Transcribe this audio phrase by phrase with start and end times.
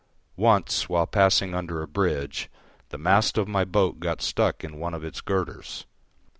[0.35, 2.49] Once, while passing under a bridge,
[2.89, 5.85] the mast of my boat got stuck in one of its girders.